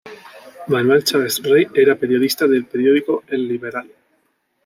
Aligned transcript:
Manuel 0.67 1.03
Chaves 1.03 1.43
Rey 1.43 1.67
era 1.75 1.93
periodista 1.95 2.47
del 2.47 2.65
periódico 2.65 3.21
"El 3.27 3.47
Liberal". 3.47 3.87